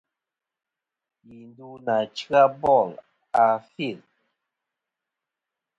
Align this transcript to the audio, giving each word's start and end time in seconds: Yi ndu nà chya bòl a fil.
Yi 1.27 1.37
ndu 1.49 1.69
nà 1.85 1.97
chya 2.15 2.41
bòl 2.61 2.89
a 3.43 3.45
fil. 3.71 3.99